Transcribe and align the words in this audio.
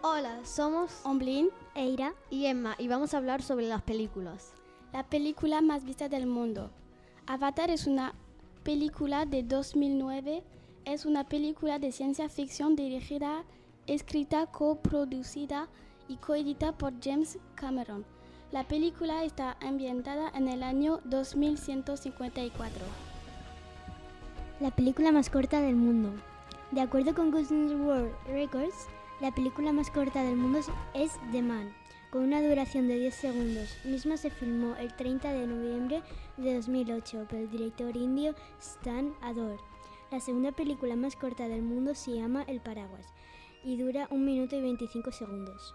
Hola, 0.00 0.38
somos 0.44 1.00
Omblin, 1.02 1.48
Eira 1.74 2.14
y 2.30 2.46
Emma 2.46 2.76
y 2.78 2.86
vamos 2.86 3.12
a 3.12 3.16
hablar 3.16 3.42
sobre 3.42 3.66
las 3.66 3.82
películas. 3.82 4.52
la 4.92 5.02
película 5.02 5.60
más 5.60 5.84
vista 5.84 6.08
del 6.08 6.28
mundo. 6.28 6.70
Avatar 7.26 7.68
es 7.70 7.88
una 7.88 8.14
película 8.62 9.26
de 9.26 9.42
2009. 9.42 10.44
Es 10.84 11.04
una 11.04 11.24
película 11.24 11.80
de 11.80 11.90
ciencia 11.90 12.28
ficción 12.28 12.76
dirigida, 12.76 13.42
escrita, 13.88 14.46
coproducida 14.46 15.68
y 16.06 16.16
coeditada 16.18 16.78
por 16.78 16.92
James 17.02 17.36
Cameron. 17.56 18.04
La 18.52 18.68
película 18.68 19.24
está 19.24 19.56
ambientada 19.60 20.30
en 20.32 20.46
el 20.46 20.62
año 20.62 21.00
2154. 21.06 22.84
La 24.60 24.70
película 24.70 25.10
más 25.10 25.28
corta 25.28 25.60
del 25.60 25.74
mundo. 25.74 26.12
De 26.70 26.82
acuerdo 26.82 27.16
con 27.16 27.32
Guinness 27.32 27.72
World 27.72 28.12
Records, 28.28 28.86
la 29.20 29.32
película 29.32 29.72
más 29.72 29.90
corta 29.90 30.22
del 30.22 30.36
mundo 30.36 30.60
es 30.94 31.18
The 31.32 31.42
Man, 31.42 31.74
con 32.10 32.22
una 32.22 32.40
duración 32.40 32.86
de 32.86 32.98
10 33.00 33.14
segundos. 33.14 33.76
Misma 33.84 34.16
se 34.16 34.30
filmó 34.30 34.76
el 34.76 34.94
30 34.94 35.32
de 35.32 35.46
noviembre 35.46 36.02
de 36.36 36.54
2008 36.54 37.26
por 37.28 37.38
el 37.38 37.50
director 37.50 37.96
indio 37.96 38.34
Stan 38.60 39.12
Ador. 39.20 39.58
La 40.12 40.20
segunda 40.20 40.52
película 40.52 40.94
más 40.94 41.16
corta 41.16 41.48
del 41.48 41.62
mundo 41.62 41.96
se 41.96 42.14
llama 42.14 42.44
El 42.44 42.60
Paraguas 42.60 43.06
y 43.64 43.76
dura 43.76 44.06
1 44.10 44.24
minuto 44.24 44.54
y 44.54 44.62
25 44.62 45.10
segundos. 45.10 45.74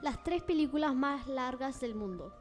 Las 0.00 0.22
tres 0.22 0.42
películas 0.42 0.94
más 0.94 1.26
largas 1.26 1.80
del 1.80 1.96
mundo. 1.96 2.32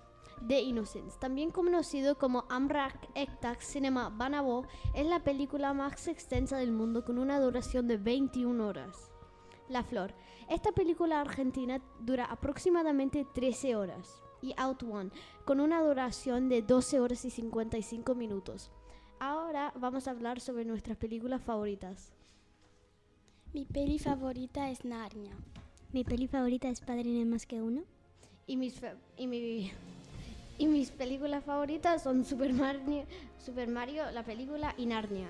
The 0.47 0.61
Innocents, 0.61 1.19
también 1.19 1.49
conocido 1.49 2.19
como 2.19 2.45
Amrak 2.47 3.09
Ektak 3.15 3.59
Cinema 3.61 4.09
Banabo, 4.09 4.67
es 4.93 5.07
la 5.07 5.23
película 5.23 5.73
más 5.73 6.07
extensa 6.07 6.57
del 6.57 6.71
mundo 6.71 7.03
con 7.03 7.17
una 7.17 7.39
duración 7.39 7.87
de 7.87 7.97
21 7.97 8.67
horas. 8.67 9.16
La 9.69 9.83
Flor, 9.83 10.13
esta 10.49 10.71
película 10.71 11.19
argentina 11.21 11.81
dura 11.99 12.25
aproximadamente 12.25 13.25
13 13.33 13.75
horas. 13.75 14.21
Y 14.41 14.53
Out 14.57 14.83
One, 14.83 15.09
con 15.45 15.59
una 15.59 15.81
duración 15.81 16.47
de 16.47 16.61
12 16.61 16.99
horas 16.99 17.25
y 17.25 17.31
55 17.31 18.13
minutos. 18.15 18.69
Ahora 19.19 19.73
vamos 19.75 20.07
a 20.07 20.11
hablar 20.11 20.39
sobre 20.39 20.63
nuestras 20.63 20.95
películas 20.97 21.41
favoritas. 21.41 22.13
Mi 23.53 23.65
peli 23.65 23.97
favorita 23.97 24.69
es 24.69 24.85
Narnia. 24.85 25.35
Mi 25.91 26.03
peli 26.03 26.27
favorita 26.27 26.69
es 26.69 26.81
Padrino 26.81 27.25
más 27.29 27.45
que 27.47 27.61
uno. 27.61 27.81
Y 28.45 28.57
mis, 28.57 28.79
y 29.17 29.25
mi- 29.27 29.71
y 30.59 30.67
mis 30.67 30.91
películas 30.91 31.43
favoritas 31.43 32.03
son 32.03 32.23
Super 32.23 32.53
Mario, 32.53 33.05
Super 33.43 33.67
Mario, 33.67 34.03
la 34.11 34.23
película 34.23 34.75
y 34.77 34.85
Narnia. 34.85 35.29